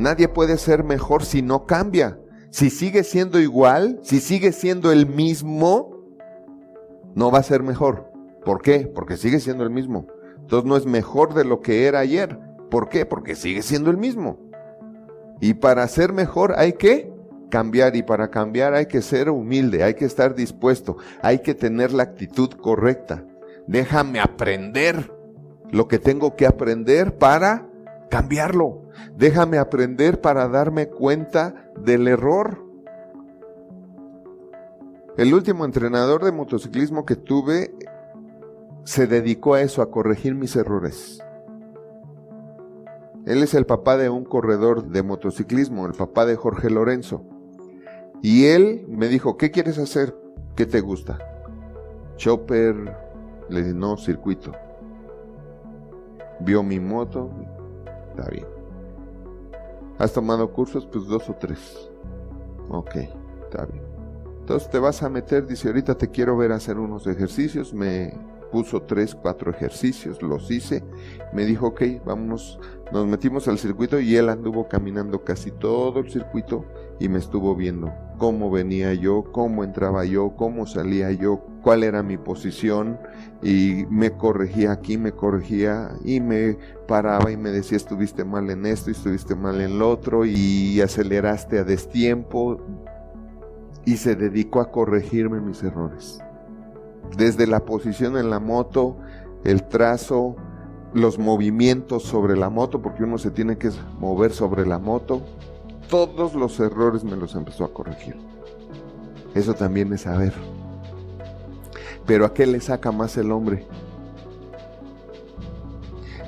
Nadie 0.00 0.28
puede 0.28 0.56
ser 0.56 0.82
mejor 0.82 1.26
si 1.26 1.42
no 1.42 1.66
cambia. 1.66 2.18
Si 2.48 2.70
sigue 2.70 3.04
siendo 3.04 3.38
igual, 3.38 4.00
si 4.02 4.20
sigue 4.20 4.52
siendo 4.52 4.92
el 4.92 5.06
mismo, 5.06 5.94
no 7.14 7.30
va 7.30 7.40
a 7.40 7.42
ser 7.42 7.62
mejor. 7.62 8.10
¿Por 8.42 8.62
qué? 8.62 8.90
Porque 8.92 9.18
sigue 9.18 9.40
siendo 9.40 9.62
el 9.62 9.68
mismo. 9.68 10.06
Entonces 10.38 10.66
no 10.66 10.78
es 10.78 10.86
mejor 10.86 11.34
de 11.34 11.44
lo 11.44 11.60
que 11.60 11.86
era 11.86 11.98
ayer. 11.98 12.38
¿Por 12.70 12.88
qué? 12.88 13.04
Porque 13.04 13.34
sigue 13.34 13.60
siendo 13.60 13.90
el 13.90 13.98
mismo. 13.98 14.38
Y 15.38 15.52
para 15.52 15.86
ser 15.86 16.14
mejor 16.14 16.54
hay 16.56 16.72
que 16.72 17.12
cambiar 17.50 17.94
y 17.94 18.02
para 18.02 18.30
cambiar 18.30 18.72
hay 18.72 18.86
que 18.86 19.02
ser 19.02 19.28
humilde, 19.28 19.82
hay 19.82 19.94
que 19.94 20.06
estar 20.06 20.34
dispuesto, 20.34 20.96
hay 21.20 21.40
que 21.40 21.54
tener 21.54 21.92
la 21.92 22.04
actitud 22.04 22.48
correcta. 22.52 23.22
Déjame 23.66 24.18
aprender 24.18 25.12
lo 25.70 25.88
que 25.88 25.98
tengo 25.98 26.36
que 26.36 26.46
aprender 26.46 27.18
para 27.18 27.66
cambiarlo. 28.08 28.89
Déjame 29.16 29.58
aprender 29.58 30.20
para 30.20 30.48
darme 30.48 30.88
cuenta 30.88 31.54
del 31.76 32.08
error. 32.08 32.64
El 35.16 35.34
último 35.34 35.64
entrenador 35.64 36.24
de 36.24 36.32
motociclismo 36.32 37.04
que 37.04 37.16
tuve 37.16 37.74
se 38.84 39.06
dedicó 39.06 39.54
a 39.54 39.62
eso, 39.62 39.82
a 39.82 39.90
corregir 39.90 40.34
mis 40.34 40.56
errores. 40.56 41.22
Él 43.26 43.42
es 43.42 43.54
el 43.54 43.66
papá 43.66 43.96
de 43.96 44.08
un 44.08 44.24
corredor 44.24 44.88
de 44.88 45.02
motociclismo, 45.02 45.86
el 45.86 45.92
papá 45.92 46.24
de 46.24 46.36
Jorge 46.36 46.70
Lorenzo. 46.70 47.22
Y 48.22 48.46
él 48.46 48.86
me 48.88 49.08
dijo, 49.08 49.36
¿qué 49.36 49.50
quieres 49.50 49.78
hacer? 49.78 50.16
¿Qué 50.56 50.66
te 50.66 50.80
gusta? 50.80 51.18
Chopper, 52.16 52.74
le 53.48 53.62
dije, 53.62 53.74
no, 53.74 53.96
circuito. 53.96 54.52
Vio 56.40 56.62
mi 56.62 56.80
moto, 56.80 57.30
está 58.10 58.30
bien. 58.30 58.59
¿Has 60.00 60.14
tomado 60.14 60.50
cursos? 60.50 60.86
Pues 60.86 61.06
dos 61.06 61.28
o 61.28 61.34
tres. 61.34 61.90
Ok, 62.70 62.96
está 63.42 63.66
bien. 63.66 63.84
Entonces 64.40 64.70
te 64.70 64.78
vas 64.78 65.02
a 65.02 65.10
meter, 65.10 65.46
dice, 65.46 65.68
ahorita 65.68 65.94
te 65.94 66.08
quiero 66.08 66.38
ver 66.38 66.52
hacer 66.52 66.78
unos 66.78 67.06
ejercicios. 67.06 67.74
Me 67.74 68.14
puso 68.50 68.82
tres, 68.82 69.14
cuatro 69.14 69.50
ejercicios, 69.50 70.22
los 70.22 70.50
hice. 70.50 70.84
Me 71.32 71.44
dijo, 71.44 71.68
ok, 71.68 71.82
vámonos. 72.04 72.58
Nos 72.92 73.06
metimos 73.06 73.46
al 73.48 73.58
circuito 73.58 74.00
y 74.00 74.16
él 74.16 74.28
anduvo 74.28 74.68
caminando 74.68 75.22
casi 75.24 75.50
todo 75.52 76.00
el 76.00 76.10
circuito 76.10 76.64
y 76.98 77.08
me 77.08 77.18
estuvo 77.18 77.54
viendo 77.54 77.92
cómo 78.20 78.50
venía 78.50 78.92
yo, 78.92 79.24
cómo 79.32 79.64
entraba 79.64 80.04
yo, 80.04 80.34
cómo 80.36 80.66
salía 80.66 81.10
yo, 81.10 81.40
cuál 81.62 81.82
era 81.82 82.02
mi 82.02 82.18
posición 82.18 82.98
y 83.42 83.86
me 83.88 84.10
corregía 84.10 84.72
aquí, 84.72 84.98
me 84.98 85.12
corregía 85.12 85.92
y 86.04 86.20
me 86.20 86.58
paraba 86.86 87.30
y 87.30 87.38
me 87.38 87.50
decía 87.50 87.78
estuviste 87.78 88.24
mal 88.24 88.50
en 88.50 88.66
esto, 88.66 88.90
estuviste 88.90 89.34
mal 89.34 89.60
en 89.62 89.78
lo 89.78 89.88
otro 89.88 90.26
y 90.26 90.82
aceleraste 90.82 91.60
a 91.60 91.64
destiempo 91.64 92.60
y 93.86 93.96
se 93.96 94.14
dedicó 94.16 94.60
a 94.60 94.70
corregirme 94.70 95.40
mis 95.40 95.62
errores. 95.62 96.20
Desde 97.16 97.46
la 97.46 97.60
posición 97.60 98.16
en 98.16 98.30
la 98.30 98.40
moto, 98.40 98.96
el 99.44 99.66
trazo, 99.68 100.36
los 100.94 101.18
movimientos 101.18 102.02
sobre 102.02 102.36
la 102.36 102.50
moto, 102.50 102.82
porque 102.82 103.04
uno 103.04 103.18
se 103.18 103.30
tiene 103.30 103.58
que 103.58 103.70
mover 103.98 104.32
sobre 104.32 104.66
la 104.66 104.78
moto, 104.78 105.22
todos 105.88 106.34
los 106.34 106.58
errores 106.60 107.04
me 107.04 107.16
los 107.16 107.34
empezó 107.34 107.64
a 107.64 107.72
corregir. 107.72 108.16
Eso 109.34 109.54
también 109.54 109.92
es 109.92 110.02
saber. 110.02 110.32
Pero 112.06 112.24
¿a 112.24 112.34
qué 112.34 112.46
le 112.46 112.60
saca 112.60 112.90
más 112.90 113.16
el 113.16 113.30
hombre? 113.30 113.66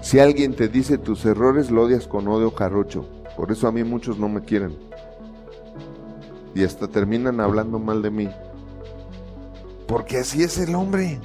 Si 0.00 0.18
alguien 0.18 0.54
te 0.54 0.68
dice 0.68 0.98
tus 0.98 1.24
errores, 1.24 1.70
lo 1.70 1.82
odias 1.82 2.06
con 2.06 2.28
odio 2.28 2.54
carrocho. 2.54 3.06
Por 3.36 3.50
eso 3.50 3.68
a 3.68 3.72
mí 3.72 3.84
muchos 3.84 4.18
no 4.18 4.28
me 4.28 4.42
quieren. 4.42 4.76
Y 6.54 6.64
hasta 6.64 6.88
terminan 6.88 7.40
hablando 7.40 7.78
mal 7.78 8.02
de 8.02 8.10
mí. 8.10 8.28
Porque 9.86 10.18
así 10.18 10.42
es 10.42 10.58
el 10.58 10.74
hombre. 10.74 11.20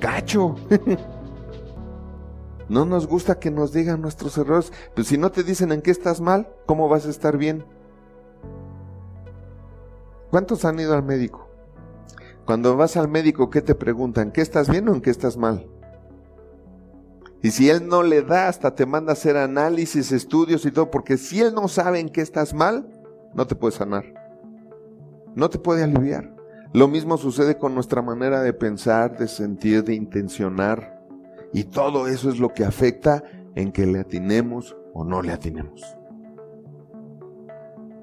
Gacho. 0.00 0.56
no 2.68 2.84
nos 2.84 3.06
gusta 3.06 3.38
que 3.38 3.50
nos 3.50 3.72
digan 3.72 4.00
nuestros 4.00 4.36
errores. 4.38 4.72
Pues 4.94 5.08
si 5.08 5.18
no 5.18 5.30
te 5.30 5.42
dicen 5.42 5.72
en 5.72 5.82
qué 5.82 5.90
estás 5.90 6.20
mal, 6.20 6.48
¿cómo 6.66 6.88
vas 6.88 7.06
a 7.06 7.10
estar 7.10 7.36
bien? 7.36 7.64
¿Cuántos 10.30 10.64
han 10.64 10.78
ido 10.78 10.94
al 10.94 11.02
médico? 11.02 11.48
Cuando 12.44 12.76
vas 12.76 12.96
al 12.96 13.08
médico, 13.08 13.50
¿qué 13.50 13.62
te 13.62 13.74
preguntan? 13.74 14.32
¿Qué 14.32 14.40
estás 14.40 14.68
bien 14.68 14.88
o 14.88 14.94
en 14.94 15.00
qué 15.00 15.10
estás 15.10 15.36
mal? 15.36 15.66
Y 17.42 17.52
si 17.52 17.70
él 17.70 17.88
no 17.88 18.02
le 18.02 18.22
da, 18.22 18.48
hasta 18.48 18.74
te 18.74 18.86
manda 18.86 19.12
a 19.12 19.14
hacer 19.14 19.36
análisis, 19.36 20.12
estudios 20.12 20.64
y 20.66 20.70
todo, 20.70 20.90
porque 20.90 21.16
si 21.16 21.40
él 21.40 21.54
no 21.54 21.68
sabe 21.68 22.00
en 22.00 22.10
qué 22.10 22.20
estás 22.20 22.52
mal, 22.52 22.86
no 23.34 23.46
te 23.46 23.54
puede 23.54 23.76
sanar. 23.76 24.04
No 25.34 25.48
te 25.48 25.58
puede 25.58 25.82
aliviar. 25.82 26.39
Lo 26.72 26.86
mismo 26.86 27.16
sucede 27.16 27.58
con 27.58 27.74
nuestra 27.74 28.00
manera 28.00 28.42
de 28.42 28.52
pensar, 28.52 29.18
de 29.18 29.26
sentir, 29.26 29.82
de 29.82 29.94
intencionar. 29.94 31.02
Y 31.52 31.64
todo 31.64 32.06
eso 32.06 32.30
es 32.30 32.38
lo 32.38 32.54
que 32.54 32.64
afecta 32.64 33.24
en 33.56 33.72
que 33.72 33.86
le 33.86 33.98
atinemos 33.98 34.76
o 34.94 35.04
no 35.04 35.20
le 35.20 35.32
atinemos. 35.32 35.82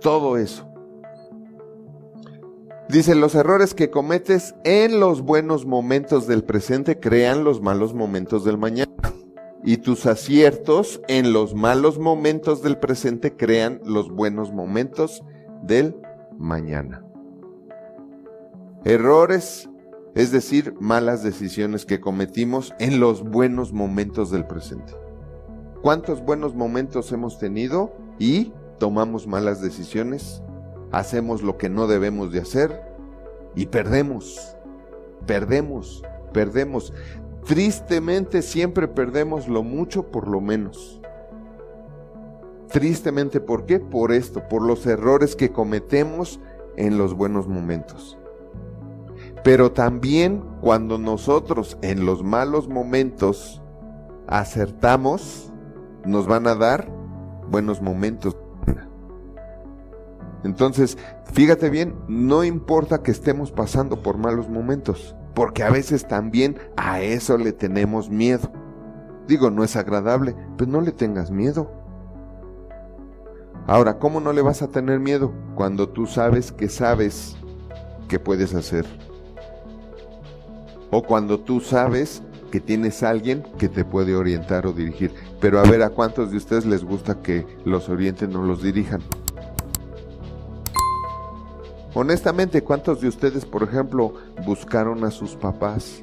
Todo 0.00 0.36
eso. 0.36 0.68
Dice, 2.88 3.14
los 3.14 3.34
errores 3.34 3.74
que 3.74 3.90
cometes 3.90 4.54
en 4.64 4.98
los 4.98 5.20
buenos 5.20 5.66
momentos 5.66 6.26
del 6.26 6.42
presente 6.42 6.98
crean 6.98 7.44
los 7.44 7.60
malos 7.60 7.94
momentos 7.94 8.44
del 8.44 8.58
mañana. 8.58 8.90
Y 9.62 9.76
tus 9.76 10.06
aciertos 10.06 11.00
en 11.06 11.32
los 11.32 11.54
malos 11.54 11.98
momentos 11.98 12.62
del 12.62 12.78
presente 12.78 13.36
crean 13.36 13.80
los 13.84 14.10
buenos 14.10 14.52
momentos 14.52 15.22
del 15.62 15.96
mañana. 16.38 17.07
Errores, 18.84 19.68
es 20.14 20.30
decir, 20.30 20.74
malas 20.78 21.24
decisiones 21.24 21.84
que 21.84 22.00
cometimos 22.00 22.72
en 22.78 23.00
los 23.00 23.24
buenos 23.24 23.72
momentos 23.72 24.30
del 24.30 24.46
presente. 24.46 24.94
¿Cuántos 25.82 26.24
buenos 26.24 26.54
momentos 26.54 27.10
hemos 27.10 27.38
tenido 27.40 27.92
y 28.20 28.52
tomamos 28.78 29.26
malas 29.26 29.60
decisiones? 29.60 30.42
Hacemos 30.92 31.42
lo 31.42 31.58
que 31.58 31.68
no 31.68 31.88
debemos 31.88 32.30
de 32.30 32.40
hacer 32.40 32.80
y 33.56 33.66
perdemos, 33.66 34.56
perdemos, 35.26 36.04
perdemos. 36.32 36.92
Tristemente 37.44 38.42
siempre 38.42 38.86
perdemos 38.86 39.48
lo 39.48 39.64
mucho 39.64 40.12
por 40.12 40.28
lo 40.28 40.40
menos. 40.40 41.00
Tristemente, 42.68 43.40
¿por 43.40 43.66
qué? 43.66 43.80
Por 43.80 44.12
esto, 44.12 44.46
por 44.48 44.62
los 44.62 44.86
errores 44.86 45.34
que 45.34 45.50
cometemos 45.50 46.38
en 46.76 46.96
los 46.96 47.14
buenos 47.14 47.48
momentos. 47.48 48.17
Pero 49.44 49.72
también 49.72 50.42
cuando 50.60 50.98
nosotros 50.98 51.78
en 51.82 52.04
los 52.04 52.22
malos 52.22 52.68
momentos 52.68 53.62
acertamos, 54.26 55.52
nos 56.04 56.26
van 56.26 56.46
a 56.46 56.54
dar 56.54 56.90
buenos 57.50 57.80
momentos. 57.80 58.36
Entonces, 60.44 60.96
fíjate 61.32 61.68
bien, 61.68 61.96
no 62.08 62.44
importa 62.44 63.02
que 63.02 63.10
estemos 63.10 63.50
pasando 63.50 64.02
por 64.02 64.18
malos 64.18 64.48
momentos, 64.48 65.16
porque 65.34 65.62
a 65.62 65.70
veces 65.70 66.06
también 66.06 66.58
a 66.76 67.00
eso 67.00 67.36
le 67.38 67.52
tenemos 67.52 68.08
miedo. 68.08 68.50
Digo, 69.26 69.50
no 69.50 69.64
es 69.64 69.76
agradable, 69.76 70.34
pero 70.56 70.70
no 70.70 70.80
le 70.80 70.92
tengas 70.92 71.30
miedo. 71.30 71.70
Ahora, 73.66 73.98
¿cómo 73.98 74.20
no 74.20 74.32
le 74.32 74.40
vas 74.40 74.62
a 74.62 74.68
tener 74.68 75.00
miedo 75.00 75.32
cuando 75.54 75.88
tú 75.90 76.06
sabes 76.06 76.52
que 76.52 76.68
sabes 76.68 77.36
que 78.08 78.18
puedes 78.18 78.54
hacer? 78.54 78.86
O 80.90 81.02
cuando 81.02 81.40
tú 81.40 81.60
sabes 81.60 82.22
que 82.50 82.60
tienes 82.60 83.02
alguien 83.02 83.42
que 83.58 83.68
te 83.68 83.84
puede 83.84 84.14
orientar 84.16 84.66
o 84.66 84.72
dirigir. 84.72 85.12
Pero 85.40 85.60
a 85.60 85.62
ver, 85.62 85.82
¿a 85.82 85.90
cuántos 85.90 86.30
de 86.30 86.38
ustedes 86.38 86.66
les 86.66 86.84
gusta 86.84 87.20
que 87.20 87.46
los 87.64 87.88
orienten 87.88 88.34
o 88.36 88.42
los 88.42 88.62
dirijan? 88.62 89.02
Honestamente, 91.94 92.62
¿cuántos 92.62 93.00
de 93.00 93.08
ustedes, 93.08 93.44
por 93.44 93.62
ejemplo, 93.62 94.14
buscaron 94.46 95.04
a 95.04 95.10
sus 95.10 95.34
papás? 95.34 96.02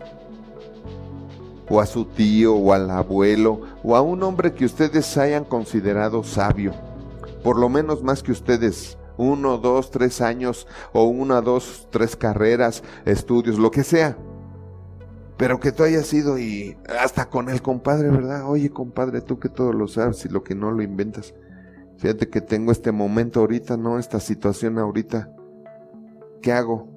O 1.69 1.79
a 1.79 1.85
su 1.85 2.05
tío, 2.05 2.55
o 2.55 2.73
al 2.73 2.89
abuelo, 2.91 3.61
o 3.83 3.95
a 3.95 4.01
un 4.01 4.21
hombre 4.21 4.53
que 4.53 4.65
ustedes 4.65 5.17
hayan 5.17 5.45
considerado 5.45 6.23
sabio. 6.23 6.73
Por 7.43 7.57
lo 7.57 7.69
menos 7.69 8.03
más 8.03 8.21
que 8.21 8.31
ustedes, 8.31 8.97
uno, 9.17 9.57
dos, 9.57 9.89
tres 9.89 10.21
años, 10.21 10.67
o 10.93 11.05
una, 11.05 11.41
dos, 11.41 11.87
tres 11.91 12.15
carreras, 12.15 12.83
estudios, 13.05 13.57
lo 13.57 13.71
que 13.71 13.83
sea 13.83 14.15
pero 15.37 15.59
que 15.59 15.71
tú 15.71 15.83
hayas 15.83 16.11
ido 16.13 16.37
y 16.37 16.77
hasta 16.99 17.29
con 17.29 17.49
el 17.49 17.61
compadre, 17.61 18.09
¿verdad? 18.09 18.49
Oye, 18.49 18.69
compadre, 18.69 19.21
tú 19.21 19.39
que 19.39 19.49
todo 19.49 19.73
lo 19.73 19.87
sabes 19.87 20.25
y 20.25 20.29
lo 20.29 20.43
que 20.43 20.55
no 20.55 20.71
lo 20.71 20.81
inventas. 20.81 21.33
Fíjate 21.97 22.29
que 22.29 22.41
tengo 22.41 22.71
este 22.71 22.91
momento 22.91 23.41
ahorita, 23.41 23.77
¿no? 23.77 23.99
Esta 23.99 24.19
situación 24.19 24.77
ahorita. 24.79 25.29
¿Qué 26.41 26.51
hago? 26.51 26.87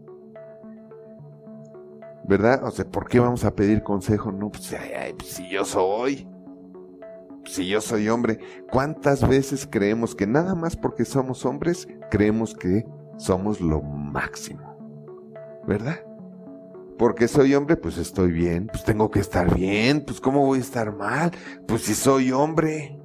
¿Verdad? 2.25 2.63
O 2.65 2.71
sea, 2.71 2.85
¿por 2.85 3.09
qué 3.09 3.19
vamos 3.19 3.45
a 3.45 3.55
pedir 3.55 3.83
consejo? 3.83 4.31
No, 4.31 4.51
pues, 4.51 4.75
pues 5.19 5.31
si 5.31 5.49
yo 5.49 5.65
soy. 5.65 6.29
si 7.45 7.67
yo 7.67 7.81
soy 7.81 8.09
hombre, 8.09 8.39
¿cuántas 8.71 9.27
veces 9.27 9.67
creemos 9.69 10.15
que 10.15 10.27
nada 10.27 10.55
más 10.55 10.77
porque 10.77 11.05
somos 11.05 11.47
hombres, 11.47 11.89
creemos 12.11 12.55
que 12.55 12.87
somos 13.17 13.61
lo 13.61 13.81
máximo? 13.81 14.77
¿Verdad? 15.67 16.08
Porque 16.99 17.29
soy 17.29 17.55
hombre, 17.55 17.77
pues 17.77 17.97
estoy 17.97 18.33
bien, 18.33 18.67
pues 18.67 18.83
tengo 18.83 19.11
que 19.11 19.21
estar 19.21 19.55
bien, 19.55 20.05
pues 20.05 20.21
¿cómo 20.21 20.45
voy 20.45 20.59
a 20.59 20.63
estar 20.63 20.93
mal? 20.95 21.31
Pues 21.67 21.83
si 21.83 21.95
soy 21.95 22.33
hombre. 22.33 23.01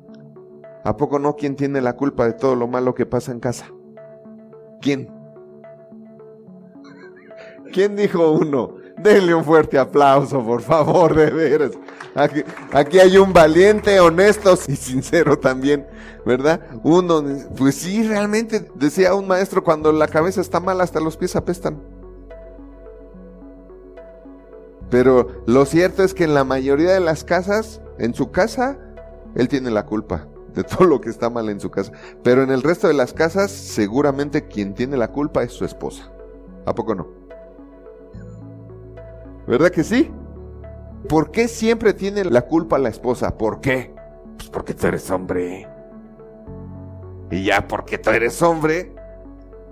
¿A 0.84 0.98
poco 0.98 1.20
no? 1.20 1.36
¿Quién 1.36 1.56
tiene 1.56 1.80
la 1.80 1.96
culpa 1.96 2.26
de 2.26 2.34
todo 2.34 2.56
lo 2.56 2.68
malo 2.68 2.96
que 2.96 3.06
pasa 3.06 3.32
en 3.32 3.40
casa? 3.40 3.68
¿Quién? 4.82 5.10
¿Quién 7.72 7.96
dijo 7.96 8.32
uno? 8.32 8.76
Denle 8.98 9.34
un 9.34 9.44
fuerte 9.44 9.78
aplauso, 9.78 10.44
por 10.44 10.62
favor, 10.62 11.16
de 11.16 11.30
veras. 11.30 11.72
Aquí, 12.16 13.00
hay 13.00 13.18
un 13.18 13.32
valiente, 13.32 14.00
honesto 14.00 14.58
y 14.68 14.76
sincero 14.76 15.38
también, 15.38 15.88
¿verdad? 16.26 16.62
Uno, 16.84 17.24
pues 17.58 17.76
sí, 17.76 18.08
realmente, 18.08 18.70
decía 18.76 19.16
un 19.16 19.28
maestro, 19.28 19.64
cuando 19.64 19.92
la 19.92 20.08
cabeza 20.08 20.42
está 20.42 20.60
mal, 20.60 20.82
hasta 20.82 21.00
los 21.00 21.18
pies 21.18 21.36
apestan. 21.36 21.93
Pero 24.94 25.28
lo 25.48 25.66
cierto 25.66 26.04
es 26.04 26.14
que 26.14 26.24
en 26.24 26.36
la 26.36 26.44
mayoría 26.44 26.92
de 26.92 27.00
las 27.00 27.24
casas, 27.24 27.82
en 27.98 28.14
su 28.14 28.30
casa, 28.30 28.78
él 29.34 29.48
tiene 29.48 29.72
la 29.72 29.88
culpa 29.88 30.28
de 30.54 30.64
todo 30.64 30.86
lo 30.86 31.02
que 31.02 31.10
está 31.10 31.32
mal 31.32 31.50
en 31.50 31.60
su 31.60 31.72
casa. 31.72 31.92
Pero 32.22 32.44
en 32.44 32.52
el 32.52 32.62
resto 32.62 32.88
de 32.88 32.94
las 32.94 33.12
casas, 33.12 33.50
seguramente 33.50 34.48
quien 34.48 34.76
tiene 34.76 34.96
la 34.96 35.08
culpa 35.08 35.42
es 35.42 35.52
su 35.52 35.66
esposa. 35.66 36.12
¿A 36.68 36.76
poco 36.76 36.94
no? 36.94 37.08
¿Verdad 39.48 39.72
que 39.72 39.84
sí? 39.84 40.12
¿Por 41.10 41.32
qué 41.32 41.48
siempre 41.48 41.96
tiene 41.96 42.24
la 42.26 42.44
culpa 42.44 42.78
la 42.78 42.90
esposa? 42.90 43.36
¿Por 43.36 43.62
qué? 43.62 43.96
Pues 44.38 44.52
porque 44.52 44.76
tú 44.76 44.86
eres 44.86 45.10
hombre. 45.10 45.68
Y 47.32 47.46
ya 47.46 47.68
porque 47.68 47.98
tú 47.98 48.12
eres 48.12 48.40
hombre, 48.44 48.94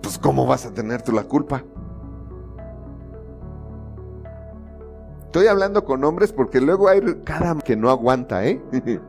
pues 0.02 0.18
¿cómo 0.18 0.48
vas 0.48 0.66
a 0.66 0.74
tener 0.74 1.04
tú 1.04 1.12
la 1.12 1.26
culpa? 1.26 1.64
Estoy 5.32 5.48
hablando 5.48 5.86
con 5.86 6.04
hombres 6.04 6.34
porque 6.34 6.60
luego 6.60 6.90
hay 6.90 7.00
cada 7.24 7.58
que 7.60 7.78
no 7.78 7.90
aguanta, 7.90 8.46
¿eh? 8.46 8.60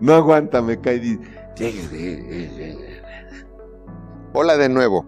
no 0.00 0.14
aguanta, 0.14 0.62
me 0.62 0.80
cae. 0.80 1.18
Hola 4.32 4.56
de 4.56 4.70
nuevo. 4.70 5.04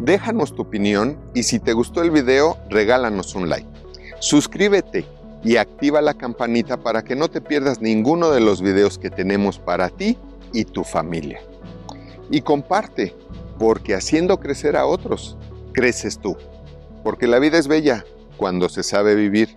Déjanos 0.00 0.56
tu 0.56 0.62
opinión 0.62 1.16
y 1.34 1.44
si 1.44 1.60
te 1.60 1.72
gustó 1.72 2.02
el 2.02 2.10
video, 2.10 2.56
regálanos 2.68 3.36
un 3.36 3.48
like. 3.48 3.68
Suscríbete 4.18 5.06
y 5.44 5.54
activa 5.54 6.02
la 6.02 6.14
campanita 6.14 6.78
para 6.78 7.04
que 7.04 7.14
no 7.14 7.28
te 7.28 7.40
pierdas 7.40 7.80
ninguno 7.80 8.32
de 8.32 8.40
los 8.40 8.60
videos 8.60 8.98
que 8.98 9.10
tenemos 9.10 9.60
para 9.60 9.88
ti 9.88 10.18
y 10.52 10.64
tu 10.64 10.82
familia. 10.82 11.38
Y 12.28 12.40
comparte, 12.40 13.14
porque 13.56 13.94
haciendo 13.94 14.40
crecer 14.40 14.76
a 14.76 14.84
otros, 14.84 15.38
creces 15.72 16.18
tú. 16.18 16.36
Porque 17.04 17.28
la 17.28 17.38
vida 17.38 17.56
es 17.56 17.68
bella 17.68 18.04
cuando 18.36 18.68
se 18.68 18.82
sabe 18.82 19.14
vivir. 19.14 19.56